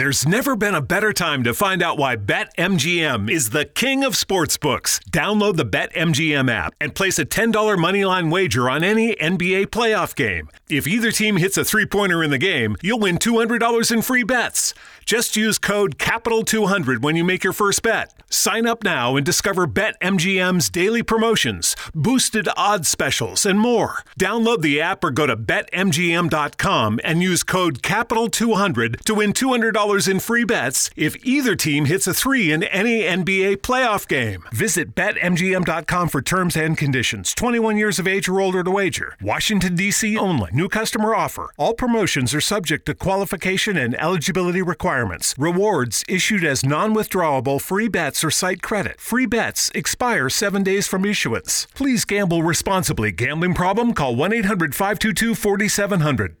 There's 0.00 0.26
never 0.26 0.56
been 0.56 0.74
a 0.74 0.80
better 0.80 1.12
time 1.12 1.44
to 1.44 1.52
find 1.52 1.82
out 1.82 1.98
why 1.98 2.16
BetMGM 2.16 3.30
is 3.30 3.50
the 3.50 3.66
king 3.66 4.02
of 4.02 4.14
sportsbooks. 4.14 4.98
Download 5.10 5.56
the 5.58 5.66
BetMGM 5.66 6.50
app 6.50 6.72
and 6.80 6.94
place 6.94 7.18
a 7.18 7.26
$10 7.26 7.52
moneyline 7.52 8.32
wager 8.32 8.70
on 8.70 8.82
any 8.82 9.14
NBA 9.16 9.66
playoff 9.66 10.14
game. 10.14 10.48
If 10.70 10.86
either 10.86 11.12
team 11.12 11.36
hits 11.36 11.58
a 11.58 11.66
three 11.66 11.84
pointer 11.84 12.22
in 12.22 12.30
the 12.30 12.38
game, 12.38 12.76
you'll 12.80 12.98
win 12.98 13.18
$200 13.18 13.92
in 13.92 14.00
free 14.00 14.22
bets. 14.22 14.72
Just 15.10 15.36
use 15.36 15.58
code 15.58 15.98
CAPITAL200 15.98 17.02
when 17.02 17.16
you 17.16 17.24
make 17.24 17.42
your 17.42 17.52
first 17.52 17.82
bet. 17.82 18.14
Sign 18.30 18.64
up 18.64 18.84
now 18.84 19.16
and 19.16 19.26
discover 19.26 19.66
BetMGM's 19.66 20.70
daily 20.70 21.02
promotions, 21.02 21.74
boosted 21.92 22.48
odds 22.56 22.86
specials, 22.86 23.44
and 23.44 23.58
more. 23.58 24.04
Download 24.20 24.60
the 24.62 24.80
app 24.80 25.02
or 25.02 25.10
go 25.10 25.26
to 25.26 25.36
BetMGM.com 25.36 27.00
and 27.02 27.24
use 27.24 27.42
code 27.42 27.82
CAPITAL200 27.82 29.00
to 29.00 29.14
win 29.16 29.32
$200 29.32 30.08
in 30.08 30.20
free 30.20 30.44
bets 30.44 30.90
if 30.94 31.16
either 31.26 31.56
team 31.56 31.86
hits 31.86 32.06
a 32.06 32.14
three 32.14 32.52
in 32.52 32.62
any 32.62 33.02
NBA 33.02 33.56
playoff 33.62 34.06
game. 34.06 34.44
Visit 34.52 34.94
BetMGM.com 34.94 36.08
for 36.08 36.22
terms 36.22 36.56
and 36.56 36.78
conditions. 36.78 37.34
21 37.34 37.76
years 37.76 37.98
of 37.98 38.06
age 38.06 38.28
or 38.28 38.40
older 38.40 38.62
to 38.62 38.70
wager. 38.70 39.16
Washington, 39.20 39.74
D.C. 39.74 40.16
only. 40.16 40.50
New 40.52 40.68
customer 40.68 41.16
offer. 41.16 41.50
All 41.56 41.74
promotions 41.74 42.32
are 42.32 42.40
subject 42.40 42.86
to 42.86 42.94
qualification 42.94 43.76
and 43.76 44.00
eligibility 44.00 44.62
requirements. 44.62 44.99
Rewards 45.38 46.04
issued 46.08 46.44
as 46.44 46.64
non 46.64 46.94
withdrawable 46.94 47.60
free 47.60 47.88
bets 47.88 48.22
or 48.22 48.30
site 48.30 48.62
credit. 48.62 49.00
Free 49.00 49.26
bets 49.26 49.70
expire 49.74 50.28
seven 50.28 50.62
days 50.62 50.86
from 50.86 51.04
issuance. 51.04 51.66
Please 51.74 52.04
gamble 52.04 52.42
responsibly. 52.42 53.12
Gambling 53.12 53.54
problem? 53.54 53.94
Call 53.94 54.16
1 54.16 54.32
800 54.32 54.74
522 54.74 55.34
4700. 55.34 56.36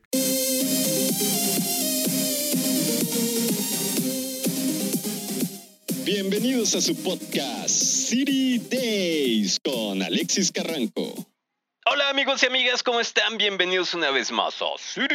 Bienvenidos 6.04 6.74
a 6.74 6.80
su 6.80 6.94
podcast 6.96 7.70
City 7.70 8.58
Days 8.58 9.58
con 9.60 10.02
Alexis 10.02 10.50
Carranco. 10.50 11.14
Hola 11.86 12.10
amigos 12.10 12.42
y 12.42 12.46
amigas, 12.46 12.82
¿cómo 12.82 13.00
están? 13.00 13.38
Bienvenidos 13.38 13.94
una 13.94 14.10
vez 14.10 14.30
más 14.30 14.60
a 14.60 14.66
City 14.76 15.14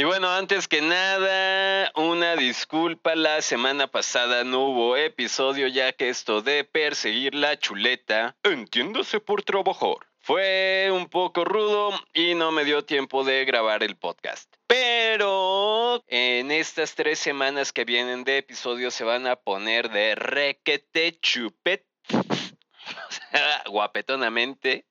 Y 0.00 0.04
bueno, 0.04 0.30
antes 0.30 0.66
que 0.66 0.80
nada, 0.80 1.92
una 1.94 2.34
disculpa, 2.34 3.14
la 3.14 3.42
semana 3.42 3.86
pasada 3.86 4.44
no 4.44 4.60
hubo 4.68 4.96
episodio 4.96 5.66
ya 5.66 5.92
que 5.92 6.08
esto 6.08 6.40
de 6.40 6.64
perseguir 6.64 7.34
la 7.34 7.58
chuleta, 7.58 8.34
entiéndase 8.42 9.20
por 9.20 9.42
trabajar, 9.42 9.98
fue 10.18 10.88
un 10.90 11.06
poco 11.10 11.44
rudo 11.44 11.90
y 12.14 12.34
no 12.34 12.50
me 12.50 12.64
dio 12.64 12.82
tiempo 12.82 13.24
de 13.24 13.44
grabar 13.44 13.82
el 13.82 13.94
podcast. 13.94 14.50
Pero 14.66 16.02
en 16.08 16.50
estas 16.50 16.94
tres 16.94 17.18
semanas 17.18 17.70
que 17.70 17.84
vienen 17.84 18.24
de 18.24 18.38
episodio 18.38 18.90
se 18.90 19.04
van 19.04 19.26
a 19.26 19.36
poner 19.36 19.90
de 19.90 20.14
requete 20.14 21.18
guapetonamente, 23.66 24.84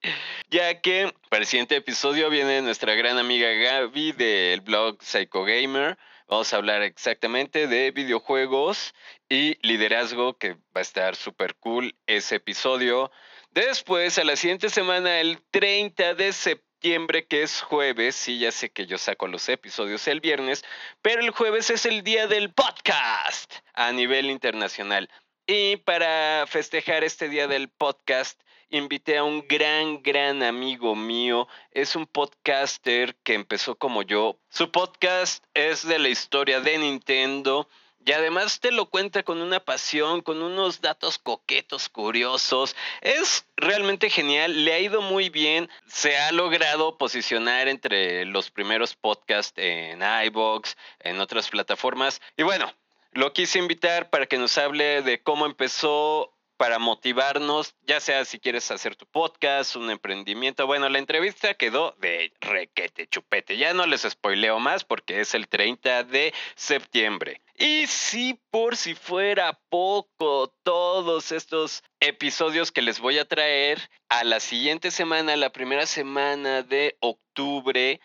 ya 0.50 0.80
que 0.80 1.12
para 1.28 1.42
el 1.42 1.46
siguiente 1.46 1.76
episodio 1.76 2.30
viene 2.30 2.62
nuestra 2.62 2.94
gran 2.94 3.18
amiga 3.18 3.48
Gaby 3.50 4.12
del 4.12 4.60
blog 4.60 5.02
Psycho 5.02 5.44
Gamer. 5.44 5.98
Vamos 6.28 6.52
a 6.52 6.58
hablar 6.58 6.82
exactamente 6.82 7.66
de 7.66 7.90
videojuegos 7.90 8.94
y 9.28 9.58
liderazgo, 9.66 10.38
que 10.38 10.52
va 10.54 10.76
a 10.76 10.80
estar 10.80 11.16
súper 11.16 11.56
cool 11.56 11.96
ese 12.06 12.36
episodio. 12.36 13.10
Después, 13.50 14.16
a 14.16 14.24
la 14.24 14.36
siguiente 14.36 14.70
semana, 14.70 15.18
el 15.18 15.42
30 15.50 16.14
de 16.14 16.32
septiembre, 16.32 17.26
que 17.26 17.42
es 17.42 17.62
jueves, 17.62 18.14
sí, 18.14 18.38
ya 18.38 18.52
sé 18.52 18.70
que 18.70 18.86
yo 18.86 18.96
saco 18.96 19.26
los 19.26 19.48
episodios 19.48 20.06
el 20.06 20.20
viernes, 20.20 20.64
pero 21.02 21.20
el 21.20 21.30
jueves 21.30 21.68
es 21.70 21.84
el 21.84 22.04
día 22.04 22.28
del 22.28 22.52
podcast 22.52 23.52
a 23.74 23.90
nivel 23.90 24.30
internacional. 24.30 25.10
Y 25.52 25.78
para 25.78 26.46
festejar 26.46 27.02
este 27.02 27.28
día 27.28 27.48
del 27.48 27.68
podcast, 27.68 28.40
invité 28.68 29.18
a 29.18 29.24
un 29.24 29.48
gran, 29.48 30.00
gran 30.00 30.44
amigo 30.44 30.94
mío. 30.94 31.48
Es 31.72 31.96
un 31.96 32.06
podcaster 32.06 33.16
que 33.24 33.34
empezó 33.34 33.74
como 33.74 34.02
yo. 34.02 34.38
Su 34.48 34.70
podcast 34.70 35.42
es 35.52 35.84
de 35.84 35.98
la 35.98 36.08
historia 36.08 36.60
de 36.60 36.78
Nintendo. 36.78 37.68
Y 38.06 38.12
además 38.12 38.60
te 38.60 38.70
lo 38.70 38.86
cuenta 38.86 39.24
con 39.24 39.42
una 39.42 39.58
pasión, 39.58 40.20
con 40.20 40.40
unos 40.40 40.82
datos 40.82 41.18
coquetos, 41.18 41.88
curiosos. 41.88 42.76
Es 43.00 43.44
realmente 43.56 44.08
genial, 44.08 44.64
le 44.64 44.72
ha 44.72 44.78
ido 44.78 45.02
muy 45.02 45.30
bien. 45.30 45.68
Se 45.88 46.16
ha 46.16 46.30
logrado 46.30 46.96
posicionar 46.96 47.66
entre 47.66 48.24
los 48.24 48.52
primeros 48.52 48.94
podcasts 48.94 49.54
en 49.56 50.00
iBox, 50.26 50.76
en 51.00 51.18
otras 51.18 51.48
plataformas. 51.48 52.20
Y 52.36 52.44
bueno, 52.44 52.72
lo 53.12 53.32
quise 53.32 53.58
invitar 53.58 54.10
para 54.10 54.26
que 54.26 54.38
nos 54.38 54.56
hable 54.58 55.02
de 55.02 55.22
cómo 55.22 55.46
empezó 55.46 56.34
para 56.60 56.78
motivarnos, 56.78 57.74
ya 57.86 58.00
sea 58.00 58.26
si 58.26 58.38
quieres 58.38 58.70
hacer 58.70 58.94
tu 58.94 59.06
podcast, 59.06 59.76
un 59.76 59.90
emprendimiento. 59.90 60.66
Bueno, 60.66 60.90
la 60.90 60.98
entrevista 60.98 61.54
quedó 61.54 61.96
de 62.00 62.34
requete 62.38 63.06
chupete. 63.06 63.56
Ya 63.56 63.72
no 63.72 63.86
les 63.86 64.02
spoileo 64.02 64.58
más 64.58 64.84
porque 64.84 65.22
es 65.22 65.32
el 65.32 65.48
30 65.48 66.04
de 66.04 66.34
septiembre. 66.56 67.40
Y 67.56 67.86
si 67.86 68.38
por 68.50 68.76
si 68.76 68.94
fuera 68.94 69.58
poco, 69.70 70.52
todos 70.62 71.32
estos 71.32 71.82
episodios 71.98 72.70
que 72.70 72.82
les 72.82 73.00
voy 73.00 73.18
a 73.18 73.24
traer 73.24 73.80
a 74.10 74.22
la 74.24 74.38
siguiente 74.38 74.90
semana, 74.90 75.36
la 75.36 75.52
primera 75.52 75.86
semana 75.86 76.62
de 76.62 76.98
octubre, 77.00 78.02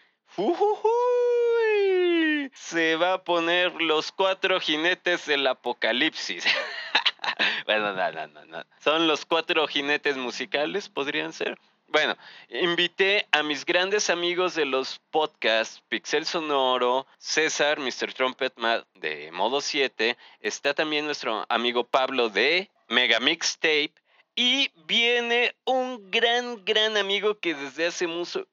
se 2.55 2.95
va 2.95 3.13
a 3.13 3.23
poner 3.23 3.73
los 3.81 4.11
cuatro 4.11 4.59
jinetes 4.59 5.25
del 5.25 5.45
apocalipsis. 5.45 6.45
bueno, 7.65 7.93
no, 7.93 8.11
no, 8.11 8.27
no, 8.27 8.45
no. 8.45 8.63
Son 8.83 9.07
los 9.07 9.25
cuatro 9.25 9.67
jinetes 9.67 10.17
musicales, 10.17 10.89
podrían 10.89 11.33
ser. 11.33 11.57
Bueno, 11.87 12.17
invité 12.49 13.27
a 13.31 13.43
mis 13.43 13.63
grandes 13.65 14.09
amigos 14.09 14.55
de 14.55 14.65
los 14.65 14.99
podcasts, 15.11 15.83
Pixel 15.87 16.25
Sonoro, 16.25 17.05
César, 17.19 17.79
Mr. 17.79 18.13
Trumpet 18.13 18.53
de 18.95 19.31
Modo 19.31 19.61
7, 19.61 20.17
está 20.41 20.73
también 20.73 21.05
nuestro 21.05 21.45
amigo 21.47 21.83
Pablo 21.85 22.29
de 22.29 22.71
Mega 22.87 23.19
Mixtape 23.19 23.93
y 24.35 24.71
viene 24.87 25.55
un 25.65 26.09
gran, 26.09 26.65
gran 26.65 26.97
amigo 26.97 27.39
que 27.39 27.53
desde 27.53 27.87
hace 27.87 28.07
mucho... 28.07 28.47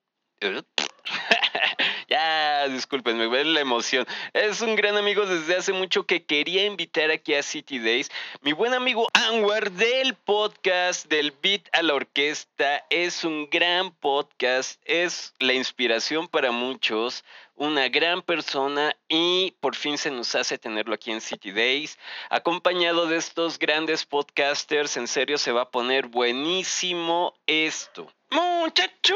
Ya, 2.12 2.68
discúlpenme, 2.68 3.26
ve 3.26 3.42
la 3.42 3.60
emoción. 3.60 4.06
Es 4.34 4.60
un 4.60 4.76
gran 4.76 4.98
amigo 4.98 5.24
desde 5.24 5.56
hace 5.56 5.72
mucho 5.72 6.04
que 6.04 6.26
quería 6.26 6.66
invitar 6.66 7.10
aquí 7.10 7.32
a 7.32 7.42
City 7.42 7.78
Days. 7.78 8.10
Mi 8.42 8.52
buen 8.52 8.74
amigo 8.74 9.08
Anwar 9.14 9.72
del 9.72 10.14
podcast 10.14 11.06
del 11.08 11.32
Beat 11.42 11.62
a 11.72 11.80
la 11.80 11.94
Orquesta 11.94 12.84
es 12.90 13.24
un 13.24 13.48
gran 13.48 13.92
podcast, 13.92 14.78
es 14.84 15.32
la 15.38 15.54
inspiración 15.54 16.28
para 16.28 16.50
muchos 16.50 17.24
una 17.54 17.88
gran 17.88 18.22
persona 18.22 18.96
y 19.08 19.54
por 19.60 19.76
fin 19.76 19.98
se 19.98 20.10
nos 20.10 20.34
hace 20.34 20.58
tenerlo 20.58 20.94
aquí 20.94 21.10
en 21.10 21.20
City 21.20 21.52
Days, 21.52 21.98
acompañado 22.30 23.06
de 23.06 23.16
estos 23.16 23.58
grandes 23.58 24.04
podcasters. 24.04 24.96
En 24.96 25.06
serio, 25.08 25.38
se 25.38 25.52
va 25.52 25.62
a 25.62 25.70
poner 25.70 26.06
buenísimo 26.06 27.34
esto. 27.46 28.12
Muchacho, 28.30 29.14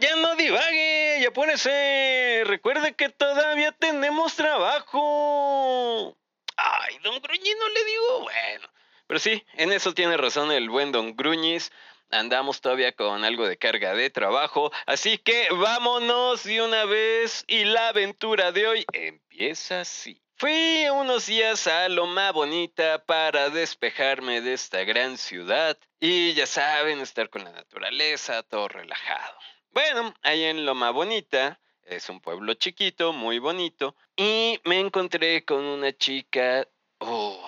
ya 0.00 0.16
no 0.16 0.34
divague, 0.36 1.18
ya 1.20 1.28
apúrese. 1.28 2.42
Recuerde 2.46 2.94
que 2.94 3.10
todavía 3.10 3.72
tenemos 3.72 4.34
trabajo. 4.34 6.16
Ay, 6.56 6.98
don 7.02 7.20
Gruñiz, 7.20 7.56
no 7.58 7.68
le 7.68 7.84
digo, 7.84 8.20
bueno. 8.22 8.68
Pero 9.06 9.20
sí, 9.20 9.44
en 9.54 9.72
eso 9.72 9.92
tiene 9.92 10.16
razón 10.16 10.50
el 10.52 10.70
buen 10.70 10.92
don 10.92 11.14
Gruñiz. 11.14 11.70
Andamos 12.12 12.60
todavía 12.60 12.92
con 12.92 13.24
algo 13.24 13.48
de 13.48 13.56
carga 13.56 13.94
de 13.94 14.10
trabajo, 14.10 14.70
así 14.84 15.16
que 15.16 15.48
vámonos 15.50 16.44
de 16.44 16.60
una 16.60 16.84
vez 16.84 17.42
y 17.48 17.64
la 17.64 17.88
aventura 17.88 18.52
de 18.52 18.68
hoy 18.68 18.84
empieza 18.92 19.80
así. 19.80 20.22
Fui 20.36 20.84
unos 20.92 21.24
días 21.24 21.66
a 21.66 21.88
Loma 21.88 22.30
Bonita 22.32 23.02
para 23.06 23.48
despejarme 23.48 24.42
de 24.42 24.52
esta 24.52 24.84
gran 24.84 25.16
ciudad 25.16 25.78
y 26.00 26.34
ya 26.34 26.46
saben, 26.46 27.00
estar 27.00 27.30
con 27.30 27.44
la 27.44 27.52
naturaleza, 27.52 28.42
todo 28.42 28.68
relajado. 28.68 29.38
Bueno, 29.70 30.12
ahí 30.20 30.44
en 30.44 30.66
Loma 30.66 30.90
Bonita, 30.90 31.60
es 31.84 32.10
un 32.10 32.20
pueblo 32.20 32.52
chiquito, 32.52 33.14
muy 33.14 33.38
bonito, 33.38 33.96
y 34.16 34.60
me 34.64 34.80
encontré 34.80 35.46
con 35.46 35.64
una 35.64 35.96
chica, 35.96 36.68
oh, 36.98 37.40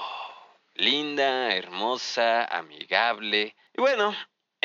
linda, 0.75 1.55
hermosa, 1.55 2.47
amigable. 2.47 3.55
Y 3.77 3.81
bueno, 3.83 4.17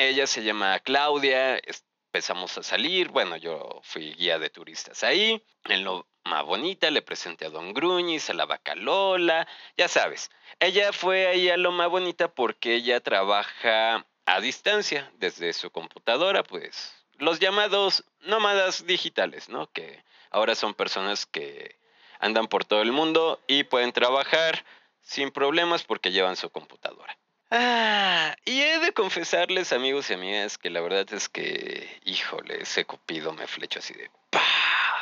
ella 0.08 0.26
se 0.26 0.42
llama 0.42 0.78
Claudia, 0.78 1.60
empezamos 2.06 2.56
a 2.56 2.62
salir, 2.62 3.08
bueno, 3.08 3.36
yo 3.36 3.80
fui 3.84 4.14
guía 4.14 4.38
de 4.38 4.48
turistas 4.48 5.04
ahí, 5.04 5.44
en 5.64 5.84
lo 5.84 6.06
más 6.24 6.44
bonita, 6.44 6.90
le 6.90 7.02
presenté 7.02 7.46
a 7.46 7.50
Don 7.50 7.74
Gruñiz, 7.74 8.30
a 8.30 8.34
la 8.34 8.46
vaca 8.46 8.74
Lola, 8.74 9.46
ya 9.76 9.88
sabes. 9.88 10.30
Ella 10.58 10.94
fue 10.94 11.26
ahí 11.26 11.50
a 11.50 11.58
lo 11.58 11.70
más 11.70 11.90
bonita 11.90 12.32
porque 12.32 12.76
ella 12.76 13.00
trabaja 13.00 14.06
a 14.24 14.40
distancia 14.40 15.12
desde 15.18 15.52
su 15.52 15.70
computadora, 15.70 16.44
pues 16.44 16.94
los 17.18 17.38
llamados 17.38 18.04
nómadas 18.20 18.86
digitales, 18.86 19.50
¿no? 19.50 19.70
Que 19.70 20.02
ahora 20.30 20.54
son 20.54 20.72
personas 20.72 21.26
que 21.26 21.76
andan 22.20 22.48
por 22.48 22.64
todo 22.64 22.80
el 22.80 22.92
mundo 22.92 23.38
y 23.46 23.64
pueden 23.64 23.92
trabajar 23.92 24.64
sin 25.02 25.30
problemas 25.30 25.84
porque 25.84 26.10
llevan 26.10 26.36
su 26.36 26.48
computadora. 26.48 27.19
Ah, 27.50 28.36
y 28.44 28.60
he 28.60 28.78
de 28.78 28.92
confesarles, 28.92 29.72
amigos 29.72 30.08
y 30.10 30.14
amigas, 30.14 30.56
que 30.56 30.70
la 30.70 30.80
verdad 30.80 31.12
es 31.12 31.28
que, 31.28 32.00
híjole, 32.04 32.62
ese 32.62 32.84
cupido 32.84 33.32
me 33.32 33.48
flecho 33.48 33.80
así 33.80 33.92
de 33.94 34.08
¡pah! 34.30 34.40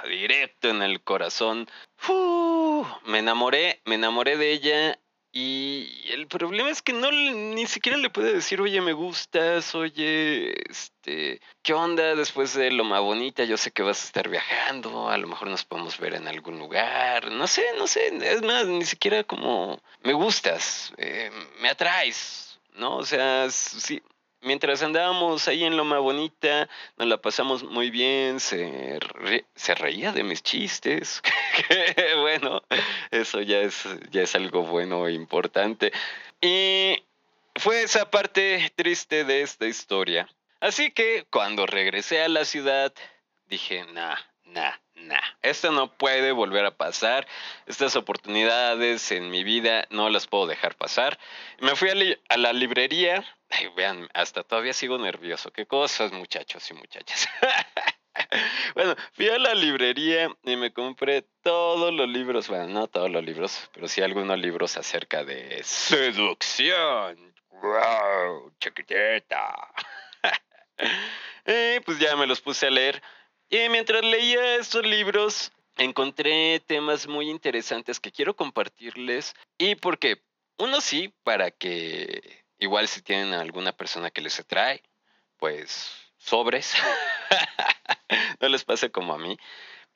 directo 0.08 0.70
en 0.70 0.82
el 0.82 1.02
corazón. 1.02 1.68
me 3.04 3.18
enamoré, 3.18 3.82
me 3.84 3.96
enamoré 3.96 4.36
de 4.38 4.52
ella 4.52 4.98
y 5.40 6.10
el 6.10 6.26
problema 6.26 6.68
es 6.68 6.82
que 6.82 6.92
no 6.92 7.12
ni 7.12 7.64
siquiera 7.66 7.96
le 7.96 8.10
puedo 8.10 8.32
decir, 8.32 8.60
oye, 8.60 8.80
me 8.80 8.92
gustas, 8.92 9.72
oye, 9.76 10.68
este, 10.68 11.40
¿qué 11.62 11.74
onda 11.74 12.16
después 12.16 12.54
de 12.54 12.72
lo 12.72 12.82
más 12.82 13.00
bonita? 13.02 13.44
Yo 13.44 13.56
sé 13.56 13.70
que 13.70 13.84
vas 13.84 14.02
a 14.02 14.06
estar 14.06 14.28
viajando, 14.28 15.08
a 15.08 15.16
lo 15.16 15.28
mejor 15.28 15.46
nos 15.46 15.64
podemos 15.64 15.96
ver 15.98 16.14
en 16.14 16.26
algún 16.26 16.58
lugar, 16.58 17.30
no 17.30 17.46
sé, 17.46 17.64
no 17.76 17.86
sé, 17.86 18.18
es 18.20 18.42
más, 18.42 18.66
ni 18.66 18.84
siquiera 18.84 19.22
como, 19.22 19.80
me 20.02 20.12
gustas, 20.12 20.92
eh, 20.96 21.30
me 21.60 21.68
atraes, 21.68 22.58
¿no? 22.74 22.96
O 22.96 23.04
sea, 23.04 23.48
sí, 23.48 24.02
mientras 24.40 24.82
andábamos 24.82 25.48
ahí 25.48 25.64
en 25.64 25.76
Loma 25.76 25.98
Bonita, 25.98 26.68
nos 26.96 27.08
la 27.08 27.18
pasamos 27.18 27.64
muy 27.64 27.90
bien, 27.90 28.40
se, 28.40 28.98
se 29.54 29.74
reía 29.74 30.12
de 30.12 30.24
mis 30.24 30.42
chistes. 30.42 31.22
bueno, 32.20 32.62
eso 33.10 33.40
ya 33.40 33.60
es, 33.60 33.84
ya 34.10 34.22
es 34.22 34.34
algo 34.34 34.62
bueno 34.62 35.06
e 35.06 35.12
importante. 35.12 35.92
Y 36.40 37.02
fue 37.56 37.82
esa 37.82 38.10
parte 38.10 38.72
triste 38.76 39.24
de 39.24 39.42
esta 39.42 39.66
historia. 39.66 40.28
Así 40.60 40.90
que 40.90 41.26
cuando 41.30 41.66
regresé 41.66 42.22
a 42.22 42.28
la 42.28 42.44
ciudad, 42.44 42.92
dije, 43.46 43.84
nah, 43.92 44.16
nah, 44.44 44.74
nah, 44.94 45.22
esto 45.42 45.70
no 45.70 45.96
puede 45.96 46.32
volver 46.32 46.66
a 46.66 46.76
pasar. 46.76 47.26
Estas 47.66 47.96
oportunidades 47.96 49.10
en 49.12 49.30
mi 49.30 49.44
vida 49.44 49.86
no 49.90 50.10
las 50.10 50.26
puedo 50.26 50.46
dejar 50.46 50.76
pasar. 50.76 51.18
Me 51.60 51.76
fui 51.76 51.90
a, 52.28 52.36
la 52.36 52.52
librería. 52.52 53.24
Ay, 53.50 53.68
vean, 53.76 54.08
hasta 54.12 54.42
todavía 54.42 54.72
sigo 54.72 54.98
nervioso. 54.98 55.50
Qué 55.52 55.66
cosas, 55.66 56.12
muchachos 56.12 56.70
y 56.70 56.74
muchachas. 56.74 57.28
bueno, 58.74 58.94
fui 59.12 59.28
a 59.28 59.38
la 59.38 59.54
librería 59.54 60.30
y 60.42 60.56
me 60.56 60.72
compré 60.72 61.22
todos 61.42 61.92
los 61.92 62.08
libros. 62.08 62.48
Bueno, 62.48 62.68
no 62.68 62.86
todos 62.88 63.10
los 63.10 63.24
libros, 63.24 63.70
pero 63.72 63.88
sí 63.88 64.02
algunos 64.02 64.38
libros 64.38 64.76
acerca 64.76 65.24
de 65.24 65.62
seducción. 65.64 67.34
¡Wow! 67.50 68.52
Chiquitita. 68.60 69.54
y 71.46 71.80
pues 71.80 71.98
ya 71.98 72.16
me 72.16 72.26
los 72.26 72.40
puse 72.40 72.66
a 72.66 72.70
leer. 72.70 73.02
Y 73.48 73.68
mientras 73.70 74.04
leía 74.04 74.56
estos 74.56 74.84
libros, 74.84 75.52
encontré 75.78 76.60
temas 76.60 77.06
muy 77.06 77.30
interesantes 77.30 77.98
que 77.98 78.12
quiero 78.12 78.36
compartirles. 78.36 79.34
Y 79.56 79.74
porque, 79.76 80.22
uno 80.58 80.82
sí, 80.82 81.14
para 81.22 81.50
que 81.50 82.44
igual 82.58 82.88
si 82.88 83.02
tienen 83.02 83.34
alguna 83.34 83.72
persona 83.72 84.10
que 84.10 84.20
les 84.20 84.38
atrae, 84.40 84.82
pues 85.36 85.92
sobres, 86.16 86.74
no 88.40 88.48
les 88.48 88.64
pase 88.64 88.90
como 88.90 89.14
a 89.14 89.18
mí. 89.18 89.38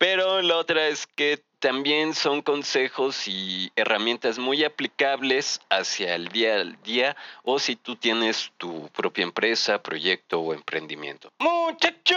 Pero 0.03 0.43
la 0.43 0.57
otra 0.57 0.89
es 0.89 1.07
que 1.07 1.41
también 1.61 2.13
son 2.13 2.43
consejos 2.43 3.29
y 3.29 3.71
herramientas 3.77 4.37
muy 4.37 4.65
aplicables 4.65 5.61
hacia 5.71 6.17
el 6.17 6.27
día 6.27 6.57
al 6.57 6.83
día 6.83 7.17
o 7.45 7.61
si 7.61 7.77
tú 7.77 7.95
tienes 7.95 8.51
tu 8.57 8.89
propia 8.89 9.23
empresa, 9.23 9.81
proyecto 9.81 10.41
o 10.41 10.55
emprendimiento. 10.55 11.33
Muchacho, 11.39 12.17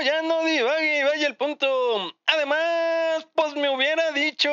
ya 0.00 0.22
no 0.22 0.42
divague, 0.42 1.04
vaya 1.04 1.26
el 1.26 1.36
punto. 1.36 2.14
Además, 2.24 3.28
pues 3.34 3.56
me 3.56 3.68
hubiera 3.68 4.10
dicho 4.12 4.48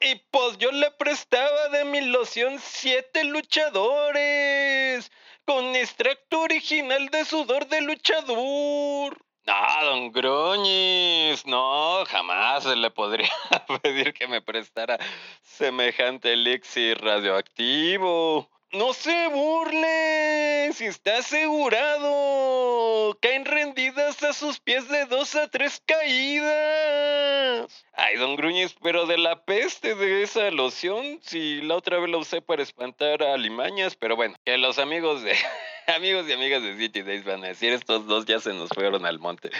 y 0.00 0.16
pues 0.32 0.58
yo 0.58 0.72
le 0.72 0.90
prestaba 0.90 1.68
de 1.68 1.84
mi 1.84 2.00
loción 2.00 2.58
siete 2.60 3.22
luchadores 3.22 5.12
con 5.44 5.76
extracto 5.76 6.40
original 6.40 7.08
de 7.10 7.24
sudor 7.24 7.68
de 7.68 7.82
luchador. 7.82 9.16
No, 9.44 9.84
don 9.84 10.12
Gruñis, 10.12 11.44
no, 11.46 12.04
jamás 12.06 12.62
se 12.62 12.76
le 12.76 12.90
podría 12.90 13.28
pedir 13.82 14.14
que 14.14 14.28
me 14.28 14.40
prestara 14.40 14.98
semejante 15.42 16.32
elixir 16.32 17.00
radioactivo. 17.00 18.48
No 18.74 18.94
se 18.94 19.28
burle, 19.28 20.72
si 20.72 20.86
está 20.86 21.18
asegurado. 21.18 23.18
Caen 23.20 23.44
rendidas 23.44 24.22
a 24.22 24.32
sus 24.32 24.60
pies 24.60 24.88
de 24.88 25.04
dos 25.04 25.34
a 25.34 25.48
tres 25.48 25.82
caídas. 25.84 27.84
Ay, 27.92 28.16
don 28.16 28.34
Gruñis, 28.34 28.74
pero 28.82 29.04
de 29.04 29.18
la 29.18 29.44
peste 29.44 29.94
de 29.94 30.22
esa 30.22 30.50
loción, 30.50 31.20
si 31.20 31.60
la 31.60 31.76
otra 31.76 31.98
vez 31.98 32.08
la 32.08 32.16
usé 32.16 32.40
para 32.40 32.62
espantar 32.62 33.22
a 33.22 33.36
limañas, 33.36 33.94
pero 33.94 34.16
bueno, 34.16 34.36
que 34.42 34.56
los 34.56 34.78
amigos 34.78 35.22
de 35.22 35.36
amigos 35.94 36.26
y 36.26 36.32
amigas 36.32 36.62
de 36.62 36.74
City 36.78 37.02
Days 37.02 37.24
van 37.24 37.44
a 37.44 37.48
decir, 37.48 37.74
estos 37.74 38.06
dos 38.06 38.24
ya 38.24 38.40
se 38.40 38.54
nos 38.54 38.70
fueron 38.70 39.04
al 39.04 39.18
monte. 39.18 39.50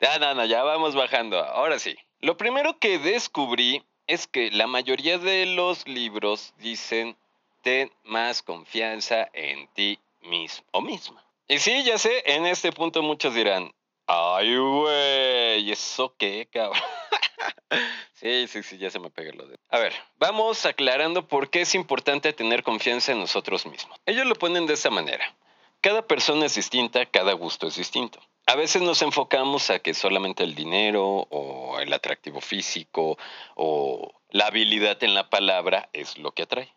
Ya, 0.00 0.18
no, 0.18 0.34
no, 0.34 0.46
ya 0.46 0.62
vamos 0.62 0.94
bajando. 0.94 1.44
Ahora 1.44 1.78
sí. 1.78 1.94
Lo 2.20 2.38
primero 2.38 2.78
que 2.78 2.98
descubrí 2.98 3.82
es 4.06 4.26
que 4.26 4.50
la 4.50 4.66
mayoría 4.66 5.18
de 5.18 5.44
los 5.44 5.86
libros 5.86 6.54
dicen 6.58 7.18
ten 7.62 7.90
más 8.04 8.42
confianza 8.42 9.28
en 9.32 9.68
ti 9.68 9.98
mismo 10.20 10.66
o 10.72 10.80
misma. 10.80 11.24
Y 11.48 11.58
sí, 11.58 11.82
ya 11.84 11.98
sé, 11.98 12.22
en 12.26 12.46
este 12.46 12.72
punto 12.72 13.02
muchos 13.02 13.34
dirán, 13.34 13.72
ay, 14.06 14.56
güey, 14.56 15.70
¿eso 15.70 16.14
qué, 16.18 16.48
cabrón? 16.52 16.82
sí, 18.14 18.46
sí, 18.48 18.62
sí, 18.62 18.78
ya 18.78 18.90
se 18.90 18.98
me 18.98 19.10
pega 19.10 19.32
lo 19.32 19.46
de... 19.46 19.56
A 19.68 19.78
ver, 19.78 19.92
vamos 20.18 20.66
aclarando 20.66 21.26
por 21.26 21.50
qué 21.50 21.62
es 21.62 21.74
importante 21.74 22.32
tener 22.32 22.62
confianza 22.62 23.12
en 23.12 23.20
nosotros 23.20 23.66
mismos. 23.66 23.98
Ellos 24.06 24.26
lo 24.26 24.34
ponen 24.34 24.66
de 24.66 24.74
esa 24.74 24.90
manera. 24.90 25.36
Cada 25.80 26.06
persona 26.06 26.46
es 26.46 26.54
distinta, 26.54 27.06
cada 27.06 27.32
gusto 27.32 27.66
es 27.66 27.76
distinto. 27.76 28.20
A 28.46 28.54
veces 28.54 28.82
nos 28.82 29.02
enfocamos 29.02 29.70
a 29.70 29.80
que 29.80 29.94
solamente 29.94 30.44
el 30.44 30.54
dinero 30.54 31.26
o 31.30 31.80
el 31.80 31.92
atractivo 31.92 32.40
físico 32.40 33.18
o 33.56 34.12
la 34.30 34.46
habilidad 34.46 35.02
en 35.02 35.14
la 35.14 35.28
palabra 35.28 35.88
es 35.92 36.18
lo 36.18 36.32
que 36.32 36.42
atrae 36.42 36.72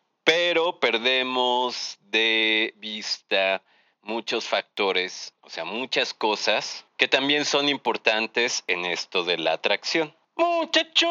pero 0.47 0.79
perdemos 0.79 1.97
de 2.01 2.75
vista 2.77 3.63
muchos 4.03 4.45
factores, 4.45 5.33
o 5.41 5.49
sea, 5.49 5.65
muchas 5.65 6.13
cosas 6.13 6.85
que 6.97 7.07
también 7.07 7.45
son 7.45 7.67
importantes 7.67 8.63
en 8.67 8.85
esto 8.85 9.23
de 9.23 9.39
la 9.39 9.53
atracción. 9.53 10.15
Muchacho, 10.35 11.07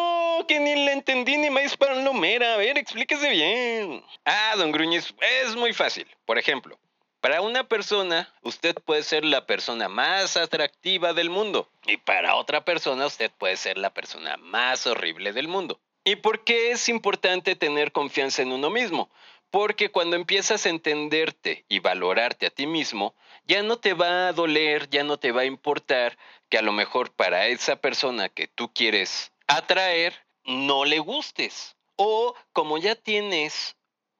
que 0.46 0.60
ni 0.60 0.76
le 0.76 0.92
entendí 0.92 1.36
ni 1.36 1.50
más 1.50 1.76
para 1.76 1.94
A 1.94 2.56
ver, 2.56 2.78
explíquese 2.78 3.28
bien. 3.28 4.04
Ah, 4.24 4.54
don 4.56 4.70
Gruñiz, 4.70 5.12
es 5.42 5.56
muy 5.56 5.72
fácil. 5.72 6.06
Por 6.26 6.38
ejemplo, 6.38 6.78
para 7.20 7.40
una 7.40 7.64
persona, 7.64 8.32
usted 8.42 8.76
puede 8.84 9.02
ser 9.02 9.24
la 9.24 9.46
persona 9.46 9.88
más 9.88 10.36
atractiva 10.36 11.12
del 11.12 11.28
mundo. 11.28 11.68
Y 11.86 11.96
para 11.96 12.36
otra 12.36 12.64
persona, 12.64 13.06
usted 13.06 13.32
puede 13.36 13.56
ser 13.56 13.78
la 13.78 13.92
persona 13.92 14.36
más 14.36 14.86
horrible 14.86 15.32
del 15.32 15.48
mundo. 15.48 15.80
¿Y 16.06 16.16
por 16.16 16.44
qué 16.44 16.70
es 16.70 16.90
importante 16.90 17.56
tener 17.56 17.90
confianza 17.90 18.42
en 18.42 18.52
uno 18.52 18.68
mismo? 18.68 19.08
Porque 19.54 19.92
cuando 19.92 20.16
empiezas 20.16 20.66
a 20.66 20.68
entenderte 20.68 21.64
y 21.68 21.78
valorarte 21.78 22.46
a 22.46 22.50
ti 22.50 22.66
mismo, 22.66 23.14
ya 23.46 23.62
no 23.62 23.76
te 23.76 23.94
va 23.94 24.26
a 24.26 24.32
doler, 24.32 24.90
ya 24.90 25.04
no 25.04 25.16
te 25.16 25.30
va 25.30 25.42
a 25.42 25.44
importar 25.44 26.18
que 26.48 26.58
a 26.58 26.62
lo 26.62 26.72
mejor 26.72 27.12
para 27.12 27.46
esa 27.46 27.76
persona 27.76 28.28
que 28.28 28.48
tú 28.48 28.72
quieres 28.74 29.30
atraer, 29.46 30.26
no 30.42 30.84
le 30.84 30.98
gustes. 30.98 31.76
O 31.94 32.34
como 32.52 32.78
ya 32.78 32.96
tienes 32.96 33.76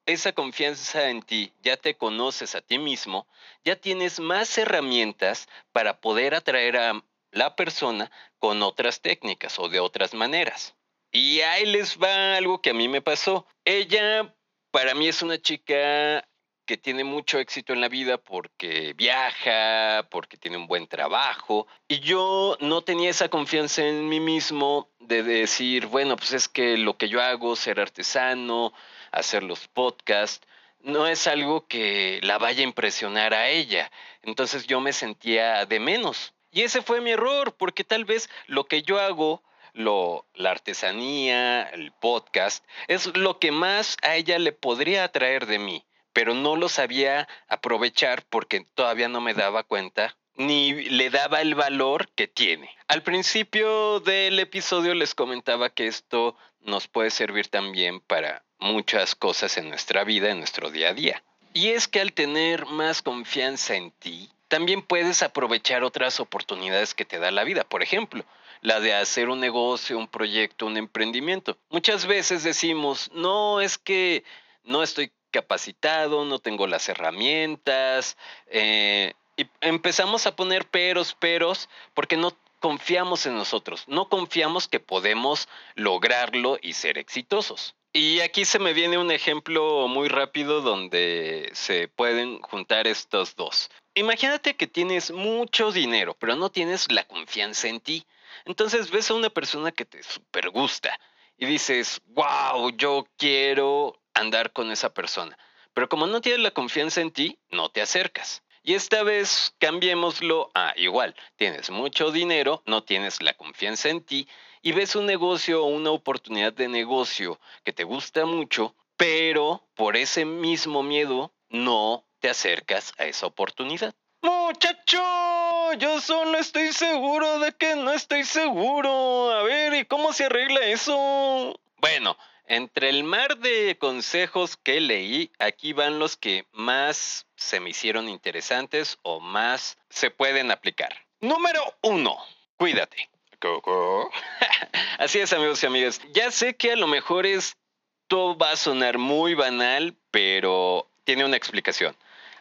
esa 0.07 0.31
confianza 0.31 1.11
en 1.11 1.21
ti, 1.21 1.53
ya 1.65 1.77
te 1.79 1.97
conoces 1.97 2.55
a 2.55 2.61
ti 2.61 2.79
mismo, 2.79 3.27
ya 3.65 3.75
tienes 3.75 4.21
más 4.21 4.57
herramientas 4.57 5.49
para 5.73 6.01
poder 6.01 6.37
atraer 6.37 6.77
a 6.77 7.05
la 7.33 7.57
persona 7.57 8.09
con 8.39 8.63
otras 8.63 9.01
técnicas 9.01 9.59
o 9.59 9.69
de 9.69 9.81
otras 9.81 10.15
maneras. 10.15 10.77
Y 11.11 11.41
ahí 11.41 11.67
les 11.67 11.99
va 11.99 12.37
algo 12.37 12.63
que 12.63 12.71
a 12.71 12.75
mí 12.75 12.87
me 12.87 13.03
pasó. 13.03 13.49
Ella 13.65 14.33
para 14.75 14.93
mí 14.93 15.07
es 15.07 15.23
una 15.23 15.41
chica 15.41 16.27
que 16.67 16.77
tiene 16.77 17.05
mucho 17.05 17.39
éxito 17.39 17.73
en 17.73 17.81
la 17.81 17.89
vida 17.89 18.19
porque 18.19 18.93
viaja, 18.95 20.09
porque 20.11 20.37
tiene 20.37 20.57
un 20.57 20.67
buen 20.67 20.89
trabajo. 20.89 21.69
Y 21.87 22.01
yo 22.01 22.57
no 22.59 22.83
tenía 22.83 23.09
esa 23.09 23.29
confianza 23.29 23.87
en 23.87 24.09
mí 24.09 24.19
mismo 24.19 24.91
de 24.99 25.23
decir, 25.23 25.87
bueno, 25.87 26.17
pues 26.17 26.33
es 26.33 26.49
que 26.49 26.77
lo 26.77 26.97
que 26.97 27.09
yo 27.09 27.23
hago, 27.23 27.55
ser 27.55 27.79
artesano, 27.79 28.73
hacer 29.13 29.45
los 29.45 29.69
podcasts, 29.69 30.45
no 30.81 31.07
es 31.07 31.29
algo 31.29 31.69
que 31.69 32.19
la 32.25 32.39
vaya 32.39 32.63
a 32.63 32.65
impresionar 32.65 33.33
a 33.33 33.51
ella. 33.51 33.93
Entonces 34.23 34.67
yo 34.67 34.81
me 34.81 34.93
sentía 34.93 35.67
de 35.67 35.79
menos. 35.79 36.35
Y 36.51 36.63
ese 36.63 36.83
fue 36.83 37.01
mi 37.01 37.13
error, 37.13 37.55
porque 37.57 37.85
tal 37.85 38.05
vez 38.05 38.29
lo 38.49 38.65
que 38.65 38.83
yo 38.83 38.99
hago 38.99 39.45
lo, 39.75 40.25
la 40.35 40.53
artesanía, 40.53 41.63
el 41.65 41.93
podcast, 41.93 42.65
es 42.89 43.15
lo 43.17 43.39
que 43.39 43.53
más 43.53 43.97
a 44.03 44.17
ella 44.17 44.39
le 44.39 44.53
podría 44.53 45.05
atraer 45.05 45.47
de 45.47 45.59
mí, 45.59 45.85
pero 46.13 46.33
no 46.33 46.57
lo 46.57 46.69
sabía 46.69 47.29
aprovechar 47.49 48.25
porque 48.31 48.67
todavía 48.75 49.09
no 49.09 49.21
me 49.21 49.35
daba 49.35 49.65
cuenta 49.65 50.17
ni 50.37 50.73
le 50.73 51.11
daba 51.11 51.41
el 51.41 51.55
valor 51.55 52.09
que 52.15 52.27
tiene. 52.27 52.71
Al 52.89 53.03
principio 53.03 54.01
del 54.01 54.39
episodio 54.41 54.95
les 54.95 55.15
comentaba 55.15 55.71
que 55.71 55.87
esto 55.87 56.37
nos 56.61 56.89
puede 56.89 57.11
servir 57.11 57.49
también 57.49 58.01
para 58.01 58.43
muchas 58.59 59.15
cosas 59.15 59.57
en 59.59 59.69
nuestra 59.69 60.05
vida, 60.05 60.31
en 60.31 60.39
nuestro 60.39 60.71
día 60.71 60.89
a 60.89 60.95
día. 60.95 61.23
Y 61.53 61.69
es 61.69 61.87
que 61.87 62.01
al 62.01 62.13
tener 62.13 62.67
más 62.67 63.03
confianza 63.03 63.77
en 63.77 63.93
ti, 63.93 64.29
también 64.49 64.83
puedes 64.83 65.23
aprovechar 65.23 65.85
otras 65.85 66.19
oportunidades 66.21 66.95
que 66.95 67.05
te 67.05 67.19
da 67.19 67.31
la 67.31 67.45
vida. 67.45 67.65
Por 67.65 67.83
ejemplo, 67.83 68.25
la 68.65 68.81
de 68.81 68.95
hacer 68.95 69.29
un 69.29 69.41
negocio, 69.41 69.99
un 69.99 70.09
proyecto, 70.09 70.65
un 70.65 70.79
emprendimiento. 70.79 71.59
Muchas 71.69 72.07
veces 72.07 72.43
decimos, 72.43 73.11
no, 73.13 73.61
es 73.61 73.77
que 73.77 74.25
no 74.65 74.83
estoy 74.83 75.13
capacitado, 75.31 76.25
no 76.25 76.39
tengo 76.39 76.67
las 76.67 76.89
herramientas, 76.89 78.17
eh, 78.47 79.13
y 79.37 79.47
empezamos 79.61 80.27
a 80.27 80.35
poner 80.35 80.65
peros, 80.65 81.13
peros, 81.13 81.69
porque 81.93 82.17
no 82.17 82.35
confiamos 82.59 83.27
en 83.27 83.37
nosotros, 83.37 83.85
no 83.87 84.09
confiamos 84.09 84.67
que 84.67 84.81
podemos 84.81 85.47
lograrlo 85.75 86.59
y 86.63 86.73
ser 86.73 86.97
exitosos. 86.97 87.75
Y 87.93 88.21
aquí 88.21 88.47
se 88.47 88.59
me 88.59 88.73
viene 88.73 88.97
un 88.97 89.11
ejemplo 89.11 89.89
muy 89.89 90.09
rápido 90.09 90.63
donde 90.63 91.51
se 91.53 91.89
pueden 91.89 92.41
juntar 92.41 92.87
estos 92.87 93.37
dos. 93.37 93.71
Imagínate 93.95 94.57
que 94.57 94.67
tienes 94.67 95.11
mucho 95.11 95.71
dinero, 95.71 96.17
pero 96.19 96.35
no 96.35 96.51
tienes 96.51 96.91
la 96.91 97.05
confianza 97.05 97.69
en 97.69 97.81
ti. 97.81 98.07
Entonces 98.45 98.91
ves 98.91 99.11
a 99.11 99.15
una 99.15 99.31
persona 99.31 99.73
que 99.73 99.85
te 99.85 100.03
super 100.03 100.51
gusta 100.51 100.99
y 101.37 101.47
dices, 101.47 102.01
wow, 102.07 102.71
yo 102.77 103.07
quiero 103.17 104.01
andar 104.15 104.53
con 104.53 104.71
esa 104.71 104.93
persona. 104.95 105.37
Pero 105.73 105.89
como 105.89 106.07
no 106.07 106.21
tienes 106.21 106.41
la 106.41 106.53
confianza 106.53 107.01
en 107.01 107.11
ti, 107.11 107.39
no 107.51 107.71
te 107.71 107.83
acercas. 107.83 108.43
Y 108.63 108.75
esta 108.75 109.03
vez 109.03 109.55
cambiémoslo 109.59 110.51
a 110.55 110.73
igual, 110.77 111.15
tienes 111.37 111.69
mucho 111.69 112.11
dinero, 112.11 112.63
no 112.65 112.83
tienes 112.83 113.21
la 113.21 113.35
confianza 113.35 113.91
en 113.91 114.03
ti 114.03 114.27
y 114.63 114.73
ves 114.73 114.97
un 114.97 115.05
negocio 115.05 115.63
o 115.63 115.67
una 115.67 115.91
oportunidad 115.91 116.55
de 116.55 116.69
negocio 116.69 117.39
que 117.63 117.75
te 117.75 117.85
gusta 117.85 118.25
mucho, 118.25 118.75
pero 118.97 119.69
por 119.75 119.97
ese 119.97 120.25
mismo 120.25 120.83
miedo 120.83 121.35
no 121.51 122.07
te 122.21 122.31
acercas 122.31 122.95
a 122.97 123.05
esa 123.05 123.27
oportunidad. 123.27 123.95
Muchacho, 124.25 125.75
yo 125.75 126.01
solo 126.01 126.39
estoy 126.39 126.73
seguro 126.73 127.41
de 127.41 127.53
que 127.53 127.77
no 127.77 127.93
estoy 127.93 128.25
seguro. 128.25 129.31
A 129.31 129.43
ver, 129.43 129.75
¿y 129.75 129.85
cómo 129.85 130.15
se 130.15 130.25
arregla 130.25 130.61
eso? 130.61 131.61
Bueno, 131.77 132.17
entre 132.47 132.89
el 132.89 133.05
mar 133.05 133.37
de 133.37 133.77
consejos 133.79 134.57
que 134.57 134.81
leí, 134.81 135.31
aquí 135.39 135.75
van 135.75 135.99
los 135.99 136.17
que 136.17 136.47
más 136.53 137.27
se 137.37 137.61
me 137.61 137.69
hicieron 137.69 138.09
interesantes 138.09 138.97
o 139.03 139.21
más 139.21 139.77
se 139.91 140.11
pueden 140.11 140.51
aplicar. 140.51 141.05
Número 141.21 141.63
uno, 141.83 142.17
cuídate. 142.57 143.11
Así 144.99 145.19
es, 145.19 145.35
amigos 145.35 145.63
y 145.63 145.67
amigas. 145.67 146.01
Ya 146.15 146.31
sé 146.31 146.57
que 146.57 146.73
a 146.73 146.77
lo 146.77 146.87
mejor 146.87 147.27
esto 147.27 148.39
va 148.39 148.53
a 148.53 148.57
sonar 148.57 148.97
muy 148.97 149.35
banal, 149.35 149.95
pero 150.11 150.89
tiene 151.05 151.27
una 151.27 151.37
explicación. 151.37 151.95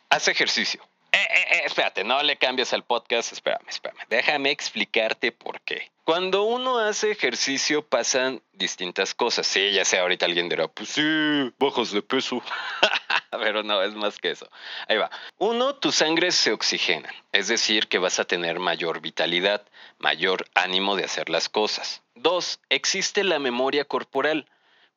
Haz 0.09 0.29
ejercicio. 0.29 0.81
Eh, 1.13 1.17
eh, 1.29 1.46
eh, 1.51 1.62
espérate, 1.65 2.03
no 2.03 2.24
le 2.24 2.38
cambies 2.38 2.74
al 2.74 2.84
podcast. 2.84 3.32
Espérame, 3.34 3.70
espérame. 3.70 4.00
Déjame 4.10 4.50
explicarte 4.50 5.32
por 5.32 5.62
qué. 5.62 5.91
Cuando 6.05 6.43
uno 6.43 6.79
hace 6.79 7.12
ejercicio 7.12 7.88
pasan 7.88 8.41
distintas 8.51 9.13
cosas. 9.13 9.46
Sí, 9.46 9.72
ya 9.72 9.86
sé, 9.86 10.00
ahorita 10.00 10.25
alguien 10.25 10.50
dirá, 10.50 10.67
pues 10.67 10.89
sí, 10.89 11.53
bajos 11.60 11.91
de 11.91 12.01
peso. 12.01 12.41
Pero 13.32 13.62
no, 13.62 13.84
es 13.84 13.93
más 13.93 14.17
que 14.17 14.32
eso. 14.32 14.50
Ahí 14.88 14.98
va. 14.98 15.12
Uno, 15.38 15.75
tu 15.75 15.91
sangre 15.91 16.32
se 16.32 16.51
oxigena. 16.51 17.13
Es 17.32 17.48
decir, 17.48 17.88
que 17.88 18.00
vas 18.00 18.20
a 18.20 18.25
tener 18.25 18.58
mayor 18.58 19.00
vitalidad, 19.00 19.63
mayor 20.00 20.48
ánimo 20.55 20.96
de 20.96 21.05
hacer 21.05 21.29
las 21.29 21.48
cosas. 21.48 22.01
Dos, 22.15 22.60
existe 22.70 23.24
la 23.24 23.38
memoria 23.38 23.86
corporal. 23.86 24.48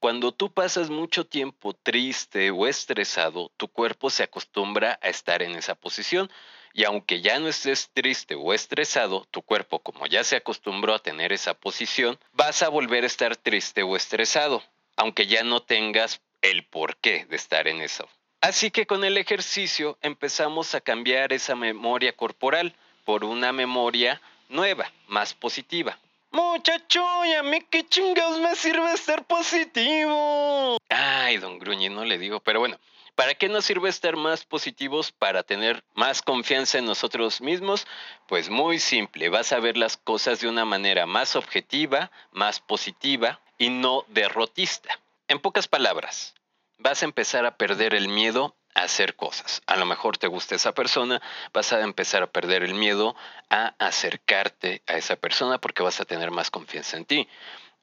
Cuando 0.07 0.31
tú 0.31 0.53
pasas 0.53 0.89
mucho 0.89 1.27
tiempo 1.27 1.73
triste 1.73 2.53
o 2.53 2.69
estresado, 2.69 3.51
tu 3.57 3.67
cuerpo 3.67 4.09
se 4.09 4.23
acostumbra 4.23 5.01
a 5.03 5.09
estar 5.09 5.43
en 5.43 5.57
esa 5.57 5.75
posición 5.75 6.31
y 6.73 6.85
aunque 6.85 7.23
ya 7.23 7.41
no 7.41 7.49
estés 7.49 7.91
triste 7.93 8.37
o 8.37 8.55
estresado, 8.55 9.27
tu 9.33 9.43
cuerpo 9.43 9.81
como 9.81 10.07
ya 10.07 10.23
se 10.23 10.37
acostumbró 10.37 10.95
a 10.95 11.01
tener 11.01 11.33
esa 11.33 11.55
posición, 11.55 12.21
vas 12.35 12.63
a 12.63 12.69
volver 12.69 13.03
a 13.03 13.09
estar 13.09 13.35
triste 13.35 13.83
o 13.83 13.97
estresado, 13.97 14.63
aunque 14.95 15.27
ya 15.27 15.43
no 15.43 15.61
tengas 15.61 16.21
el 16.41 16.65
porqué 16.65 17.27
de 17.29 17.35
estar 17.35 17.67
en 17.67 17.81
eso. 17.81 18.09
Así 18.41 18.71
que 18.71 18.87
con 18.87 19.03
el 19.03 19.19
ejercicio 19.19 19.99
empezamos 20.03 20.77
a 20.77 20.81
cambiar 20.81 21.33
esa 21.33 21.57
memoria 21.57 22.13
corporal 22.13 22.77
por 23.05 23.25
una 23.25 23.51
memoria 23.51 24.23
nueva, 24.49 24.93
más 25.09 25.35
positiva. 25.35 25.99
Muchacho, 26.37 27.03
¿y 27.25 27.33
a 27.33 27.43
mí 27.43 27.63
qué 27.71 27.83
chingados 27.89 28.39
me 28.41 28.55
sirve 28.57 28.93
estar 28.93 29.25
positivo? 29.25 30.77
Ay, 30.91 31.39
don 31.39 31.59
Gruñi, 31.59 31.89
no 31.89 32.05
le 32.05 32.19
digo, 32.19 32.41
pero 32.41 32.61
bueno, 32.61 32.79
¿para 33.15 33.35
qué 33.35 33.49
nos 33.49 33.65
sirve 33.65 33.89
estar 33.89 34.17
más 34.17 34.45
positivos? 34.45 35.13
Para 35.13 35.45
tener 35.45 35.83
más 35.95 36.21
confianza 36.21 36.77
en 36.77 36.85
nosotros 36.85 37.41
mismos. 37.41 37.87
Pues 38.29 38.51
muy 38.51 38.81
simple, 38.81 39.31
vas 39.31 39.51
a 39.55 39.61
ver 39.61 39.79
las 39.79 39.97
cosas 39.97 40.41
de 40.41 40.49
una 40.49 40.67
manera 40.67 41.07
más 41.07 41.37
objetiva, 41.37 42.11
más 42.33 42.61
positiva 42.61 43.41
y 43.57 43.71
no 43.71 44.05
derrotista. 44.09 45.01
En 45.29 45.39
pocas 45.39 45.69
palabras, 45.69 46.35
vas 46.77 47.01
a 47.01 47.07
empezar 47.07 47.47
a 47.47 47.57
perder 47.57 47.95
el 47.95 48.09
miedo 48.09 48.55
hacer 48.87 49.15
cosas. 49.15 49.63
A 49.67 49.77
lo 49.77 49.87
mejor 49.87 50.19
te 50.19 50.27
gusta 50.27 50.55
esa 50.55 50.73
persona, 50.73 51.21
vas 51.53 51.73
a 51.73 51.81
empezar 51.83 52.23
a 52.23 52.27
perder 52.27 52.63
el 52.63 52.75
miedo 52.75 53.15
a 53.51 53.75
acercarte 53.79 54.83
a 54.87 54.95
esa 54.95 55.17
persona 55.17 55.59
porque 55.59 55.83
vas 55.83 56.01
a 56.01 56.05
tener 56.05 56.31
más 56.31 56.51
confianza 56.51 56.97
en 56.97 57.05
ti. 57.05 57.29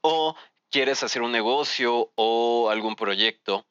O 0.02 0.36
quieres 0.70 1.04
hacer 1.04 1.22
un 1.22 1.32
negocio 1.32 2.12
o 2.16 2.70
algún 2.70 2.96
proyecto 2.96 3.66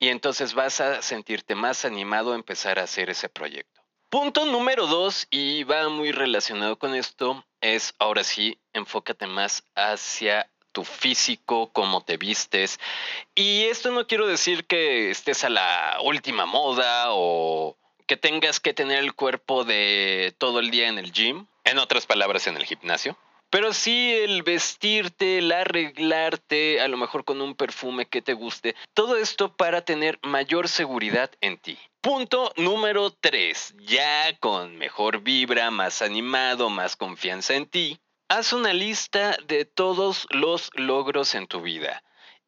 y 0.00 0.08
entonces 0.08 0.54
vas 0.54 0.80
a 0.80 1.02
sentirte 1.02 1.54
más 1.54 1.84
animado 1.84 2.32
a 2.32 2.36
empezar 2.36 2.78
a 2.78 2.84
hacer 2.84 3.10
ese 3.10 3.28
proyecto. 3.28 3.80
Punto 4.08 4.44
número 4.44 4.88
dos, 4.88 5.28
y 5.30 5.62
va 5.62 5.88
muy 5.88 6.10
relacionado 6.10 6.80
con 6.80 6.96
esto, 6.96 7.44
es 7.60 7.94
ahora 8.00 8.24
sí, 8.24 8.60
enfócate 8.72 9.28
más 9.28 9.62
hacia 9.76 10.50
tu 10.72 10.84
físico, 10.84 11.70
cómo 11.72 12.02
te 12.02 12.16
vistes. 12.16 12.78
Y 13.34 13.64
esto 13.64 13.90
no 13.90 14.06
quiero 14.06 14.26
decir 14.26 14.66
que 14.66 15.10
estés 15.10 15.44
a 15.44 15.50
la 15.50 15.98
última 16.02 16.46
moda 16.46 17.06
o 17.08 17.76
que 18.06 18.16
tengas 18.16 18.60
que 18.60 18.74
tener 18.74 18.98
el 18.98 19.14
cuerpo 19.14 19.64
de 19.64 20.34
todo 20.38 20.58
el 20.58 20.70
día 20.70 20.88
en 20.88 20.98
el 20.98 21.12
gym, 21.12 21.46
en 21.64 21.78
otras 21.78 22.06
palabras, 22.06 22.46
en 22.46 22.56
el 22.56 22.64
gimnasio. 22.64 23.16
Pero 23.50 23.72
sí 23.72 24.12
el 24.12 24.44
vestirte, 24.44 25.38
el 25.38 25.50
arreglarte, 25.50 26.80
a 26.80 26.86
lo 26.86 26.96
mejor 26.96 27.24
con 27.24 27.40
un 27.40 27.56
perfume 27.56 28.06
que 28.06 28.22
te 28.22 28.32
guste, 28.32 28.76
todo 28.94 29.16
esto 29.16 29.56
para 29.56 29.84
tener 29.84 30.20
mayor 30.22 30.68
seguridad 30.68 31.30
en 31.40 31.58
ti. 31.58 31.76
Punto 32.00 32.52
número 32.56 33.10
3. 33.10 33.74
Ya 33.80 34.36
con 34.38 34.76
mejor 34.76 35.20
vibra, 35.20 35.72
más 35.72 36.00
animado, 36.00 36.70
más 36.70 36.94
confianza 36.94 37.54
en 37.54 37.66
ti, 37.66 37.98
Haz 38.32 38.52
una 38.52 38.72
lista 38.72 39.36
de 39.48 39.64
todos 39.64 40.28
los 40.30 40.70
logros 40.74 41.34
en 41.34 41.48
tu 41.48 41.62
vida. 41.62 42.04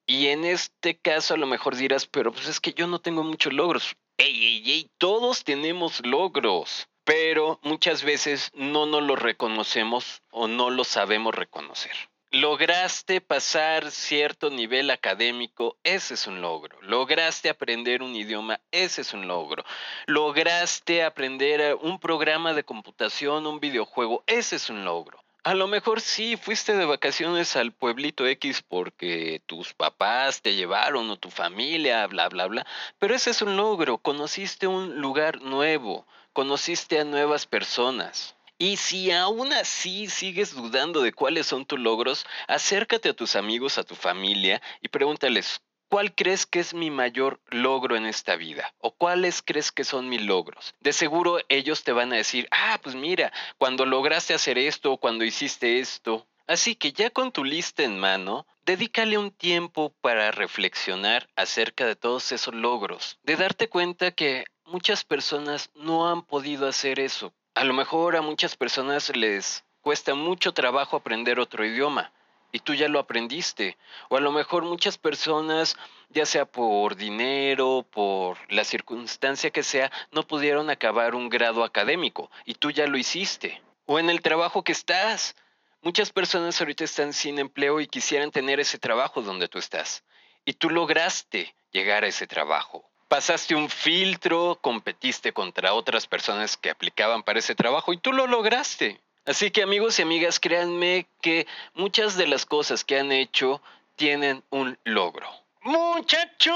Y 0.07 0.29
en 0.29 0.45
este 0.45 0.97
caso 0.97 1.35
a 1.35 1.37
lo 1.37 1.49
mejor 1.49 1.75
dirás, 1.75 2.07
pero 2.07 2.31
pues 2.31 2.47
es 2.47 2.61
que 2.61 2.73
yo 2.73 2.87
no 2.87 3.01
tengo 3.01 3.25
muchos 3.25 3.53
logros. 3.53 3.97
Ey, 4.17 4.45
ey, 4.45 4.71
ey, 4.71 4.91
todos 4.99 5.43
tenemos 5.43 6.01
logros, 6.07 6.89
pero 7.03 7.59
muchas 7.65 8.05
veces 8.05 8.53
no 8.55 8.87
nos 8.87 9.03
los 9.03 9.19
reconocemos 9.19 10.23
o 10.31 10.47
no 10.47 10.71
los 10.71 10.87
sabemos 10.87 11.35
reconocer. 11.35 11.91
Lograste 12.31 13.21
pasar 13.21 13.91
cierto 13.91 14.51
nivel 14.51 14.89
académico, 14.89 15.79
ese 15.83 16.15
es 16.15 16.29
un 16.29 16.41
logro. 16.41 16.81
Lograste 16.83 17.51
aprender 17.51 18.05
un 18.05 18.15
idioma, 18.15 18.61
ese 18.71 19.01
es 19.01 19.15
un 19.15 19.27
logro. 19.27 19.65
Lograste 20.07 21.03
aprender 21.03 21.77
un 21.83 21.99
programa 21.99 22.55
de 22.55 22.63
computación, 22.63 23.49
un 23.49 23.59
videojuego, 23.59 24.23
ese 24.29 24.55
es 24.55 24.71
un 24.71 24.85
logro. 24.85 25.22
A 25.45 25.55
lo 25.55 25.67
mejor 25.67 26.01
sí 26.01 26.37
fuiste 26.37 26.77
de 26.77 26.85
vacaciones 26.85 27.57
al 27.57 27.73
pueblito 27.73 28.29
X 28.29 28.63
porque 28.63 29.43
tus 29.47 29.75
papás 29.75 30.41
te 30.41 30.55
llevaron 30.55 31.11
o 31.11 31.17
tu 31.17 31.31
familia, 31.31 32.07
bla, 32.07 32.29
bla, 32.29 32.47
bla. 32.47 32.65
Pero 33.01 33.17
ese 33.17 33.31
es 33.31 33.43
un 33.43 33.57
logro. 33.57 33.99
Conociste 33.99 34.69
un 34.69 35.01
lugar 35.01 35.43
nuevo, 35.43 36.07
conociste 36.33 37.01
a 37.01 37.05
nuevas 37.05 37.47
personas. 37.47 38.37
Y 38.57 38.77
si 38.77 39.11
aún 39.11 39.53
así 39.53 40.09
sigues 40.09 40.55
dudando 40.55 41.03
de 41.03 41.13
cuáles 41.13 41.49
son 41.49 41.67
tus 41.67 41.81
logros, 41.81 42.25
acércate 42.47 43.09
a 43.09 43.17
tus 43.17 43.35
amigos, 43.35 43.79
a 43.79 43.83
tu 43.83 43.97
familia 43.97 44.63
y 44.81 44.87
pregúntales, 44.87 45.61
¿Cuál 45.93 46.15
crees 46.15 46.47
que 46.47 46.59
es 46.59 46.73
mi 46.73 46.91
mayor 46.91 47.39
logro 47.51 47.97
en 47.97 48.07
esta 48.07 48.37
vida? 48.37 48.73
¿O 48.79 48.93
cuáles 48.93 49.43
crees 49.43 49.71
que 49.71 49.85
son 49.85 50.09
mis 50.09 50.23
logros? 50.23 50.75
De 50.81 50.95
seguro 50.95 51.39
ellos 51.51 51.85
te 51.85 51.93
van 51.93 52.15
a 52.15 52.17
decir, 52.17 52.49
ah, 52.51 52.81
pues 52.83 52.95
mira, 52.95 53.31
cuando 53.59 53.85
lograste 53.85 54.33
hacer 54.33 54.57
esto 54.57 54.93
o 54.93 54.97
cuando 54.97 55.23
hiciste 55.23 55.81
esto. 55.81 56.27
Así 56.47 56.77
que 56.77 56.93
ya 56.93 57.11
con 57.11 57.31
tu 57.31 57.45
lista 57.45 57.83
en 57.83 57.99
mano, 57.99 58.47
dedícale 58.65 59.19
un 59.19 59.33
tiempo 59.33 59.93
para 60.01 60.31
reflexionar 60.31 61.29
acerca 61.37 61.85
de 61.85 61.95
todos 61.95 62.33
esos 62.33 62.55
logros, 62.55 63.19
de 63.23 63.37
darte 63.37 63.69
cuenta 63.69 64.13
que 64.13 64.47
muchas 64.65 65.05
personas 65.05 65.69
no 65.75 66.09
han 66.09 66.23
podido 66.23 66.67
hacer 66.69 67.01
eso 67.01 67.35
A 67.55 67.65
lo 67.65 67.75
mejor 67.75 68.17
a 68.17 68.23
muchas 68.23 68.57
personas 68.57 69.15
les 69.15 69.63
cuesta 69.83 70.15
mucho 70.15 70.55
trabajo 70.55 70.97
aprender 70.97 71.39
otro 71.39 71.67
idioma 71.67 72.15
y 72.53 72.61
tú 72.61 72.75
ya 72.75 72.89
lo 72.89 72.99
aprendiste. 72.99 73.77
O 74.11 74.17
a 74.17 74.21
lo 74.21 74.31
mejor 74.31 74.65
muchas 74.65 74.99
personas, 74.99 75.77
ya 76.11 76.27
sea 76.27 76.45
por 76.45 76.95
dinero, 76.97 77.85
por 77.91 78.39
la 78.53 78.65
circunstancia 78.65 79.51
que 79.51 79.63
sea, 79.63 79.91
no 80.13 80.27
pudieron 80.27 80.71
acabar 80.71 81.15
un 81.15 81.31
grado 81.31 81.65
académico 81.65 82.31
y 82.45 82.55
tú 82.55 82.71
ya 82.71 82.87
lo 82.87 82.99
hiciste. 82.99 83.61
O 83.87 83.99
en 83.99 84.11
el 84.11 84.21
trabajo 84.21 84.63
que 84.63 84.73
estás. 84.73 85.35
Muchas 85.81 86.13
personas 86.13 86.61
ahorita 86.61 86.85
están 86.85 87.13
sin 87.13 87.41
empleo 87.41 87.81
y 87.81 87.89
quisieran 87.89 88.31
tener 88.31 88.61
ese 88.61 88.79
trabajo 88.79 89.21
donde 89.23 89.49
tú 89.49 89.59
estás. 89.59 90.05
Y 90.45 90.53
tú 90.53 90.71
lograste 90.71 91.57
llegar 91.73 92.05
a 92.05 92.07
ese 92.07 92.29
trabajo. 92.29 92.89
Pasaste 93.09 93.57
un 93.57 93.69
filtro, 93.69 94.59
competiste 94.61 95.33
contra 95.33 95.75
otras 95.75 96.07
personas 96.07 96.57
que 96.57 96.71
aplicaban 96.71 97.25
para 97.25 97.41
ese 97.41 97.55
trabajo 97.55 97.93
y 97.93 97.99
tú 97.99 98.13
lo 98.13 98.27
lograste. 98.27 99.01
Así 99.25 99.51
que 99.51 99.63
amigos 99.63 99.99
y 99.99 100.03
amigas, 100.03 100.41
créanme 100.41 101.07
que 101.21 101.47
muchas 101.75 102.17
de 102.17 102.27
las 102.27 102.45
cosas 102.45 102.85
que 102.85 102.99
han 102.99 103.13
hecho 103.13 103.63
tienen 103.95 104.43
un 104.51 104.79
logro. 104.85 105.29
Muchacho, 105.65 106.53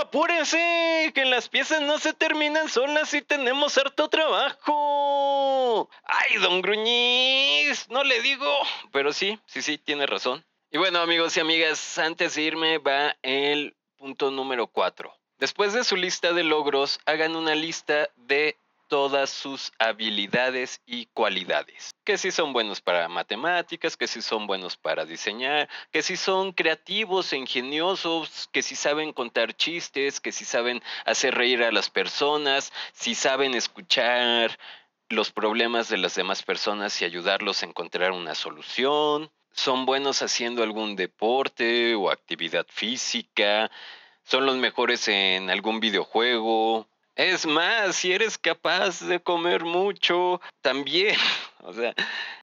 apúrese, 0.00 1.12
que 1.14 1.26
las 1.26 1.50
piezas 1.50 1.82
no 1.82 1.98
se 1.98 2.14
terminan 2.14 2.70
solas 2.70 3.12
y 3.12 3.20
tenemos 3.20 3.76
harto 3.76 4.08
trabajo. 4.08 5.90
Ay, 6.04 6.38
don 6.38 6.62
Gruñiz, 6.62 7.86
no 7.90 8.02
le 8.02 8.22
digo, 8.22 8.50
pero 8.92 9.12
sí, 9.12 9.38
sí, 9.44 9.60
sí, 9.60 9.76
tiene 9.76 10.06
razón. 10.06 10.42
Y 10.70 10.78
bueno, 10.78 11.00
amigos 11.00 11.36
y 11.36 11.40
amigas, 11.40 11.98
antes 11.98 12.34
de 12.34 12.42
irme 12.42 12.78
va 12.78 13.14
el 13.20 13.76
punto 13.98 14.30
número 14.30 14.68
4. 14.68 15.14
Después 15.38 15.74
de 15.74 15.84
su 15.84 15.96
lista 15.96 16.32
de 16.32 16.42
logros, 16.42 16.98
hagan 17.04 17.36
una 17.36 17.54
lista 17.54 18.08
de 18.16 18.56
todas 18.88 19.30
sus 19.30 19.72
habilidades 19.78 20.80
y 20.86 21.06
cualidades. 21.06 21.90
Que 22.04 22.18
si 22.18 22.30
son 22.30 22.52
buenos 22.52 22.80
para 22.80 23.08
matemáticas, 23.08 23.96
que 23.96 24.06
si 24.06 24.22
son 24.22 24.46
buenos 24.46 24.76
para 24.76 25.04
diseñar, 25.04 25.68
que 25.92 26.02
si 26.02 26.16
son 26.16 26.52
creativos 26.52 27.32
e 27.32 27.36
ingeniosos, 27.36 28.48
que 28.52 28.62
si 28.62 28.76
saben 28.76 29.12
contar 29.12 29.54
chistes, 29.56 30.20
que 30.20 30.32
si 30.32 30.44
saben 30.44 30.82
hacer 31.04 31.34
reír 31.34 31.62
a 31.62 31.72
las 31.72 31.90
personas, 31.90 32.72
si 32.92 33.14
saben 33.14 33.54
escuchar 33.54 34.58
los 35.08 35.30
problemas 35.30 35.88
de 35.88 35.98
las 35.98 36.14
demás 36.14 36.42
personas 36.42 37.00
y 37.00 37.04
ayudarlos 37.04 37.62
a 37.62 37.66
encontrar 37.66 38.12
una 38.12 38.34
solución. 38.34 39.30
Son 39.52 39.86
buenos 39.86 40.22
haciendo 40.22 40.62
algún 40.62 40.96
deporte 40.96 41.94
o 41.94 42.10
actividad 42.10 42.66
física. 42.68 43.70
Son 44.24 44.44
los 44.44 44.56
mejores 44.56 45.06
en 45.08 45.50
algún 45.50 45.80
videojuego 45.80 46.88
es 47.16 47.46
más, 47.46 47.96
si 47.96 48.12
eres 48.12 48.38
capaz 48.38 49.00
de 49.00 49.20
comer 49.20 49.64
mucho, 49.64 50.40
también. 50.60 51.16
O 51.68 51.72
sea, 51.72 51.96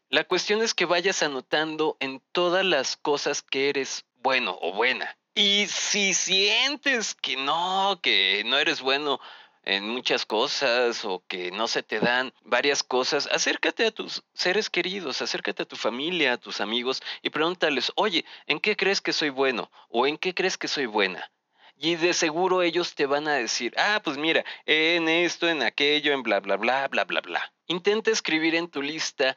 la 0.10 0.26
cuestión 0.26 0.62
es 0.62 0.74
que 0.74 0.84
vayas 0.84 1.24
anotando 1.24 1.96
en 2.02 2.22
todas 2.34 2.66
las 2.66 2.98
cosas 2.98 3.42
que 3.42 3.70
eres 3.70 4.04
bueno 4.22 4.58
o 4.62 4.74
buena. 4.74 5.18
Y 5.34 5.68
si 5.68 6.14
sientes 6.14 7.16
que 7.16 7.38
no, 7.38 8.00
que 8.04 8.44
no 8.46 8.60
eres 8.60 8.82
bueno 8.82 9.22
en 9.64 9.88
muchas 9.88 10.26
cosas 10.26 11.06
o 11.06 11.24
que 11.28 11.52
no 11.52 11.70
se 11.70 11.84
te 11.84 12.02
dan 12.02 12.34
varias 12.44 12.84
cosas, 12.84 13.30
acércate 13.32 13.86
a 13.86 13.92
tus 13.92 14.24
seres 14.34 14.70
queridos, 14.70 15.22
acércate 15.22 15.64
a 15.64 15.68
tu 15.68 15.78
familia, 15.78 16.34
a 16.34 16.38
tus 16.38 16.60
amigos 16.60 17.02
y 17.22 17.30
pregúntales, 17.30 17.94
oye, 17.96 18.26
¿en 18.46 18.60
qué 18.60 18.76
crees 18.76 19.00
que 19.00 19.14
soy 19.14 19.30
bueno? 19.30 19.72
¿O 19.88 20.06
en 20.06 20.18
qué 20.18 20.34
crees 20.34 20.58
que 20.58 20.68
soy 20.68 20.86
buena? 20.86 21.32
Y 21.76 21.96
de 21.96 22.14
seguro 22.14 22.62
ellos 22.62 22.96
te 22.96 23.06
van 23.06 23.28
a 23.28 23.34
decir, 23.34 23.74
ah, 23.78 24.02
pues 24.04 24.18
mira, 24.18 24.46
en 24.66 25.10
esto, 25.10 25.50
en 25.50 25.64
aquello, 25.64 26.14
en 26.14 26.24
bla, 26.24 26.40
bla, 26.40 26.56
bla, 26.56 26.88
bla, 26.88 27.04
bla, 27.04 27.22
bla. 27.22 27.54
Intenta 27.68 28.12
escribir 28.12 28.56
en 28.56 28.70
tu 28.70 28.82
lista 28.82 29.36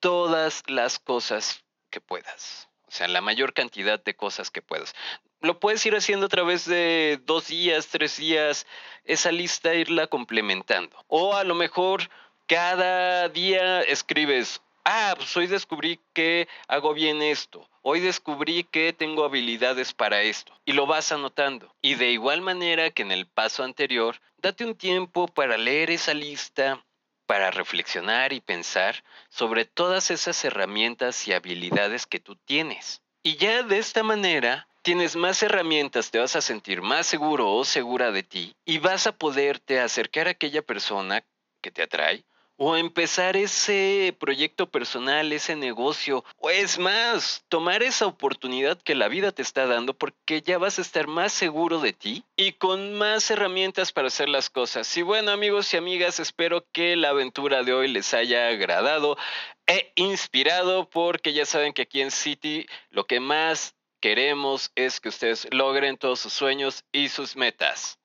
todas 0.00 0.62
las 0.66 0.98
cosas 0.98 1.64
que 1.90 2.00
puedas. 2.00 2.68
O 2.86 2.90
sea, 2.90 3.08
la 3.08 3.20
mayor 3.20 3.52
cantidad 3.52 4.02
de 4.02 4.14
cosas 4.14 4.50
que 4.50 4.62
puedas. 4.62 4.94
Lo 5.40 5.60
puedes 5.60 5.84
ir 5.86 5.94
haciendo 5.94 6.26
a 6.26 6.30
través 6.30 6.64
de 6.64 7.20
dos 7.24 7.48
días, 7.48 7.88
tres 7.88 8.16
días, 8.16 8.66
esa 9.04 9.30
lista 9.30 9.74
irla 9.74 10.06
complementando. 10.06 10.96
O 11.06 11.34
a 11.34 11.44
lo 11.44 11.54
mejor 11.54 12.08
cada 12.46 13.28
día 13.28 13.82
escribes 13.82 14.62
ah, 14.88 15.14
pues 15.16 15.36
hoy 15.36 15.46
descubrí 15.46 16.00
que 16.14 16.48
hago 16.66 16.94
bien 16.94 17.20
esto, 17.20 17.68
hoy 17.82 18.00
descubrí 18.00 18.64
que 18.64 18.94
tengo 18.94 19.24
habilidades 19.24 19.92
para 19.92 20.22
esto, 20.22 20.58
y 20.64 20.72
lo 20.72 20.86
vas 20.86 21.12
anotando. 21.12 21.74
Y 21.82 21.96
de 21.96 22.10
igual 22.10 22.40
manera 22.40 22.90
que 22.90 23.02
en 23.02 23.12
el 23.12 23.26
paso 23.26 23.64
anterior, 23.64 24.18
date 24.38 24.64
un 24.64 24.74
tiempo 24.74 25.28
para 25.28 25.58
leer 25.58 25.90
esa 25.90 26.14
lista, 26.14 26.82
para 27.26 27.50
reflexionar 27.50 28.32
y 28.32 28.40
pensar 28.40 29.04
sobre 29.28 29.66
todas 29.66 30.10
esas 30.10 30.42
herramientas 30.46 31.28
y 31.28 31.34
habilidades 31.34 32.06
que 32.06 32.18
tú 32.18 32.36
tienes. 32.36 33.02
Y 33.22 33.36
ya 33.36 33.62
de 33.62 33.76
esta 33.76 34.02
manera 34.02 34.68
tienes 34.80 35.16
más 35.16 35.42
herramientas, 35.42 36.10
te 36.10 36.18
vas 36.18 36.34
a 36.34 36.40
sentir 36.40 36.80
más 36.80 37.06
seguro 37.06 37.52
o 37.52 37.66
segura 37.66 38.10
de 38.10 38.22
ti 38.22 38.56
y 38.64 38.78
vas 38.78 39.06
a 39.06 39.12
poderte 39.12 39.80
acercar 39.80 40.28
a 40.28 40.30
aquella 40.30 40.62
persona 40.62 41.22
que 41.60 41.70
te 41.70 41.82
atrae 41.82 42.24
o 42.58 42.76
empezar 42.76 43.36
ese 43.36 44.14
proyecto 44.18 44.68
personal, 44.68 45.32
ese 45.32 45.54
negocio, 45.54 46.24
o 46.38 46.50
es 46.50 46.78
más, 46.78 47.44
tomar 47.48 47.84
esa 47.84 48.06
oportunidad 48.06 48.82
que 48.82 48.96
la 48.96 49.06
vida 49.06 49.30
te 49.30 49.42
está 49.42 49.66
dando 49.66 49.94
porque 49.94 50.42
ya 50.42 50.58
vas 50.58 50.78
a 50.78 50.82
estar 50.82 51.06
más 51.06 51.32
seguro 51.32 51.80
de 51.80 51.92
ti 51.92 52.24
y 52.36 52.52
con 52.52 52.94
más 52.94 53.30
herramientas 53.30 53.92
para 53.92 54.08
hacer 54.08 54.28
las 54.28 54.50
cosas. 54.50 54.94
Y 54.96 55.02
bueno 55.02 55.30
amigos 55.30 55.72
y 55.72 55.76
amigas, 55.76 56.18
espero 56.18 56.66
que 56.72 56.96
la 56.96 57.10
aventura 57.10 57.62
de 57.62 57.72
hoy 57.72 57.86
les 57.88 58.12
haya 58.12 58.48
agradado 58.48 59.16
e 59.68 59.92
inspirado 59.94 60.90
porque 60.90 61.32
ya 61.32 61.46
saben 61.46 61.72
que 61.72 61.82
aquí 61.82 62.00
en 62.00 62.10
City 62.10 62.66
lo 62.90 63.04
que 63.04 63.20
más 63.20 63.76
queremos 64.00 64.72
es 64.74 65.00
que 65.00 65.10
ustedes 65.10 65.46
logren 65.52 65.96
todos 65.96 66.20
sus 66.20 66.32
sueños 66.32 66.84
y 66.90 67.08
sus 67.08 67.36
metas. 67.36 67.97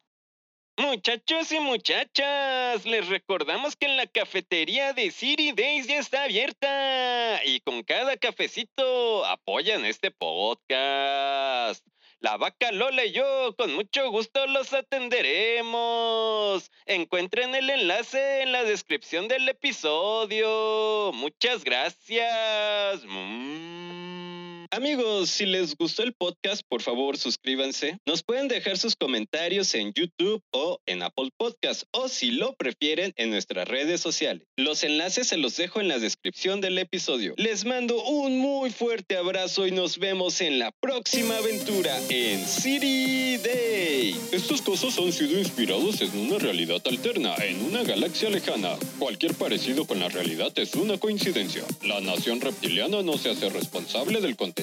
Muchachos 0.77 1.51
y 1.51 1.59
muchachas, 1.59 2.83
les 2.85 3.07
recordamos 3.07 3.75
que 3.75 3.87
la 3.87 4.07
cafetería 4.07 4.93
de 4.93 5.11
City 5.11 5.51
Days 5.51 5.85
ya 5.85 5.99
está 5.99 6.23
abierta 6.23 7.45
y 7.45 7.59
con 7.59 7.83
cada 7.83 8.17
cafecito 8.17 9.23
apoyan 9.23 9.85
este 9.85 10.09
podcast. 10.09 11.85
La 12.19 12.37
vaca 12.37 12.71
Lola 12.71 13.05
y 13.05 13.11
yo 13.11 13.55
con 13.55 13.75
mucho 13.75 14.09
gusto 14.09 14.47
los 14.47 14.73
atenderemos. 14.73 16.71
Encuentren 16.87 17.53
el 17.53 17.69
enlace 17.69 18.41
en 18.41 18.51
la 18.51 18.63
descripción 18.63 19.27
del 19.27 19.47
episodio. 19.49 21.11
Muchas 21.13 21.63
gracias. 21.63 23.03
Mm. 23.05 23.82
Amigos, 24.75 25.29
si 25.29 25.45
les 25.45 25.75
gustó 25.77 26.01
el 26.01 26.13
podcast, 26.13 26.63
por 26.67 26.81
favor 26.81 27.15
suscríbanse. 27.15 27.99
Nos 28.07 28.23
pueden 28.23 28.47
dejar 28.47 28.79
sus 28.79 28.95
comentarios 28.95 29.75
en 29.75 29.93
YouTube 29.93 30.41
o 30.51 30.79
en 30.87 31.03
Apple 31.03 31.29
Podcast 31.37 31.83
o 31.91 32.07
si 32.09 32.31
lo 32.31 32.55
prefieren 32.55 33.13
en 33.15 33.29
nuestras 33.29 33.67
redes 33.67 34.01
sociales. 34.01 34.47
Los 34.57 34.83
enlaces 34.83 35.27
se 35.27 35.37
los 35.37 35.55
dejo 35.57 35.79
en 35.79 35.89
la 35.89 35.99
descripción 35.99 36.59
del 36.59 36.79
episodio. 36.79 37.35
Les 37.37 37.65
mando 37.65 38.03
un 38.03 38.39
muy 38.39 38.71
fuerte 38.71 39.15
abrazo 39.15 39.67
y 39.67 39.71
nos 39.71 39.99
vemos 39.99 40.41
en 40.41 40.57
la 40.57 40.71
próxima 40.79 41.37
aventura 41.37 41.95
en 42.09 42.43
City 42.43 43.37
Day. 43.37 44.15
Estos 44.31 44.63
cosas 44.63 44.97
han 44.97 45.13
sido 45.13 45.37
inspirados 45.37 46.01
en 46.01 46.17
una 46.17 46.39
realidad 46.39 46.81
alterna, 46.87 47.35
en 47.45 47.63
una 47.63 47.83
galaxia 47.83 48.31
lejana. 48.31 48.75
Cualquier 48.97 49.35
parecido 49.35 49.85
con 49.85 49.99
la 49.99 50.09
realidad 50.09 50.51
es 50.55 50.73
una 50.73 50.97
coincidencia. 50.97 51.63
La 51.83 52.01
nación 52.01 52.41
reptiliana 52.41 53.03
no 53.03 53.19
se 53.19 53.29
hace 53.29 53.49
responsable 53.49 54.19
del 54.19 54.35
contenido 54.35 54.62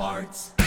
parts. 0.00 0.59